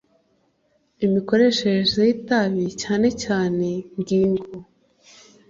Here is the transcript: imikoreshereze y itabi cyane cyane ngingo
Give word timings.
imikoreshereze 1.05 1.99
y 2.07 2.11
itabi 2.15 2.63
cyane 2.81 3.07
cyane 3.23 3.67
ngingo 3.99 4.45